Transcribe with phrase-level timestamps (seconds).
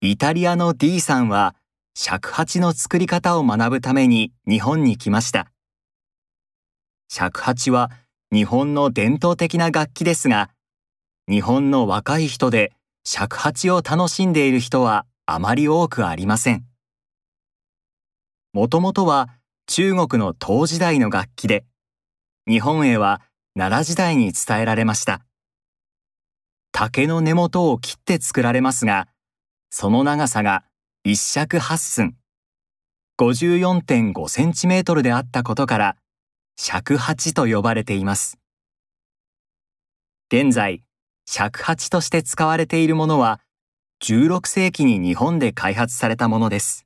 [0.00, 1.56] イタリアの D さんは
[1.96, 5.50] 尺八の作り方を学ぶために日本に来ました。
[7.08, 7.90] 尺八は
[8.32, 10.50] 日本の伝統的な楽器ですが、
[11.28, 12.72] 日本の若い人で
[13.02, 16.64] 尺八を楽しんでいる人はあまり多くありません。
[18.52, 19.28] もともとは
[19.66, 21.64] 中国の唐時代の楽器で、
[22.46, 23.20] 日本へは
[23.56, 25.22] 奈良時代に伝えられました。
[26.70, 29.08] 竹の根元を切って作られますが、
[29.80, 30.64] その長さが
[31.04, 32.16] 一尺八寸、
[33.16, 35.96] 54.5センチメートルであったことから、
[36.56, 38.40] 尺八と呼ばれています。
[40.32, 40.82] 現在、
[41.26, 43.38] 尺八として使われているものは、
[44.02, 46.84] 16世紀に日本で開発されたものです。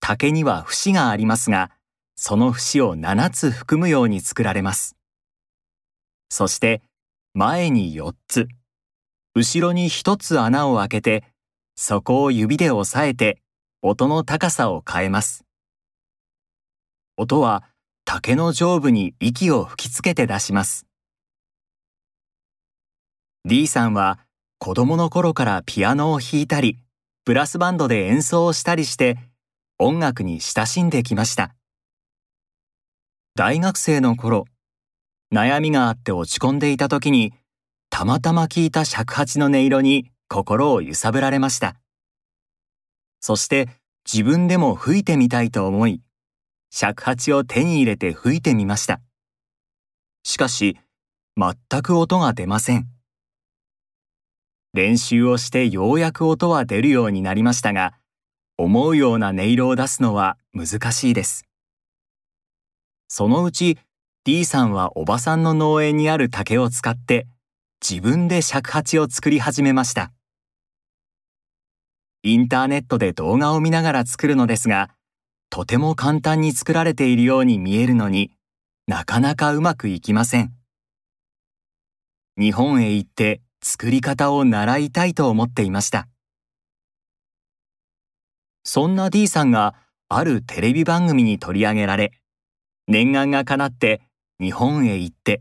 [0.00, 1.70] 竹には節がありますが、
[2.14, 4.96] その節を7つ含むように作られます。
[6.30, 6.80] そして、
[7.34, 8.48] 前に4つ、
[9.38, 11.24] 後ろに1つ穴を開けて、
[11.74, 13.42] そこを指で押さえて、
[13.82, 15.44] 音の高さを変えます。
[17.18, 17.62] 音は
[18.06, 20.86] 竹の上部に息を吹きつけて出します。
[23.44, 24.20] D さんは
[24.58, 26.78] 子供の頃からピアノを弾いたり、
[27.26, 29.18] ブラスバンドで演奏をしたりして
[29.78, 31.54] 音楽に親しんできました。
[33.34, 34.46] 大学生の頃、
[35.30, 37.34] 悩みがあって落ち込んでいた時に、
[37.98, 41.76] たまたま聞いた尺八の音色に心を揺さぶられました。
[43.20, 43.70] そして
[44.04, 46.02] 自分でも吹いてみたいと思い、
[46.70, 49.00] 尺八を手に入れて吹いてみました。
[50.24, 50.76] しかし、
[51.38, 52.86] 全く音が出ません。
[54.74, 57.94] 練習をしてようやく音は出るようになりましたが、
[58.58, 61.46] 思うような音色を出すのは難しいです。
[63.08, 63.78] そのうち
[64.24, 67.26] D さんはおばさんの農園にある竹を使って
[67.88, 70.10] 自分で尺八を作り始めました。
[72.24, 74.90] インターネットで動画を見ながら作るのですが、
[75.50, 78.32] とても簡単に作られているように見えるのに
[78.88, 80.52] なかなかうまくいきません。
[82.36, 86.08] 日本へ行って作り方を習いたいと思っていました。
[88.64, 89.76] そんな D さんが
[90.08, 92.10] あるテレビ番組に取り上げられ、
[92.88, 94.02] 念願が叶って
[94.40, 95.40] 日本へ行って、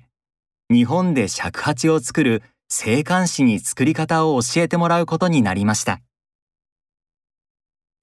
[0.72, 6.02] 日本で尺八を作る静観師に作り方を教えてもらうことになりました。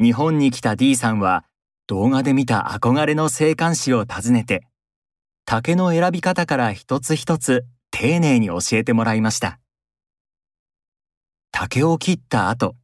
[0.01, 1.45] 日本に来た D さんは
[1.89, 4.63] 動画で見た憧れの静観師を訪ねて、
[5.45, 9.59] 竹の選び方から一つ一つ丁寧に教えてもらいました。
[11.51, 12.77] 竹を切った後、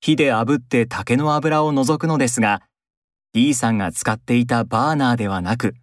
[0.00, 2.60] 火で炙って竹の油を除くのですが、
[3.32, 5.76] D さんが使っていたバーナーではなく、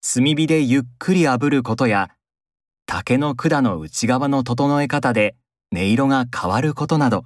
[0.00, 2.10] 炭火でゆっくり炙ることや、
[2.86, 5.36] 竹の管の内側の整え方で
[5.72, 7.24] 音色が変わることなど、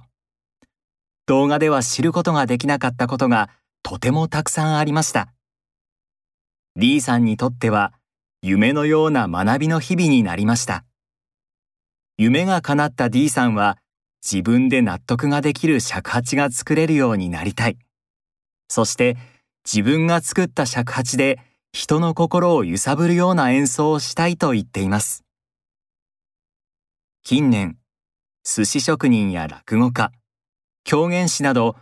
[1.25, 3.49] 動画では知ることができなかったことが
[3.83, 5.33] とてもたくさんありました。
[6.75, 7.93] D さんにとっては
[8.41, 10.85] 夢のような学びの日々になりました。
[12.17, 13.77] 夢が叶った D さんは
[14.23, 17.77] 自分で納得ができる尺八が作れるようになりたい。
[18.67, 19.17] そして
[19.65, 21.39] 自分が作った尺八で
[21.71, 25.23] 人の心を揺さぶるような演奏をしたいと言っています。
[27.31, 27.77] 近年、
[28.43, 30.11] 寿司職人や落語家、
[30.83, 31.75] 狂言師など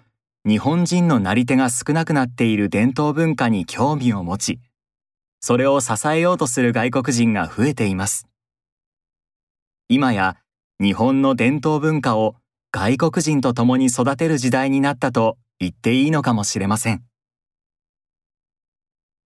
[0.46, 4.60] 日本人のなり手が少なくなっている伝統文化に興味を持ち、
[5.40, 8.28] それを支えようとする外国人が増えています。
[9.88, 10.36] 今や
[10.82, 12.36] 日本の伝統文化を
[12.74, 17.06] 外国人と共に育てる時代になったと言っていいのかもしれません。